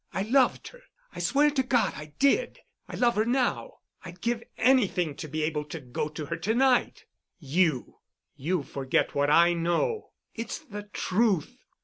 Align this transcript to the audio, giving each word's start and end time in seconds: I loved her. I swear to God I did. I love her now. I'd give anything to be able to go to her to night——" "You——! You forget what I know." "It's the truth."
I 0.15 0.23
loved 0.23 0.69
her. 0.69 0.81
I 1.13 1.19
swear 1.19 1.51
to 1.51 1.61
God 1.61 1.93
I 1.95 2.13
did. 2.17 2.57
I 2.87 2.95
love 2.95 3.15
her 3.17 3.23
now. 3.23 3.73
I'd 4.03 4.19
give 4.19 4.41
anything 4.57 5.15
to 5.17 5.27
be 5.27 5.43
able 5.43 5.63
to 5.65 5.79
go 5.79 6.09
to 6.09 6.25
her 6.25 6.37
to 6.37 6.55
night——" 6.55 7.05
"You——! 7.37 7.99
You 8.35 8.63
forget 8.63 9.13
what 9.13 9.29
I 9.29 9.53
know." 9.53 10.09
"It's 10.33 10.57
the 10.57 10.89
truth." 10.91 11.55